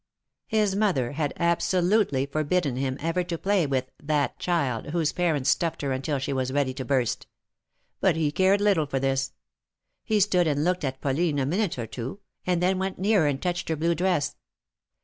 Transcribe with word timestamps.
His 0.47 0.75
mother 0.75 1.11
had 1.11 1.31
absolutely 1.37 2.25
forbidden 2.25 2.75
him 2.75 2.97
ever 3.01 3.23
to 3.25 3.37
play 3.37 3.67
with 3.67 3.91
that 4.01 4.39
child, 4.39 4.87
whose 4.87 5.13
parents 5.13 5.51
stuffed 5.51 5.83
her 5.83 5.91
until 5.91 6.17
she 6.17 6.33
was 6.33 6.51
ready 6.51 6.73
to 6.73 6.83
burst.'' 6.83 7.27
But 7.99 8.15
he 8.15 8.31
cared 8.31 8.61
little 8.61 8.87
for 8.87 8.99
this. 8.99 9.33
He 10.03 10.19
stood 10.19 10.47
and 10.47 10.63
looked 10.63 10.83
at 10.83 11.01
Pauline 11.01 11.37
a 11.37 11.45
minute 11.45 11.77
or 11.77 11.85
two, 11.85 12.19
and 12.47 12.63
then 12.63 12.79
went 12.79 12.97
nearer 12.97 13.27
and 13.27 13.39
touched 13.39 13.69
her 13.69 13.75
blue 13.75 13.93
dress. 13.93 14.35